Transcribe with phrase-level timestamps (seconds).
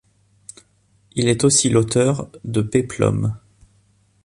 [1.11, 3.37] Il est aussi l'auteur de péplums.